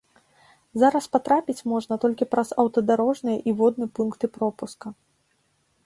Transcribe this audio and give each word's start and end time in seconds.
Зараз 0.83 1.05
патрапіць 1.15 1.65
можна 1.73 1.93
толькі 2.05 2.29
праз 2.33 2.49
аўтадарожныя 2.65 3.37
і 3.51 3.57
водны 3.61 3.85
пункты 4.01 4.25
пропуска. 4.39 4.87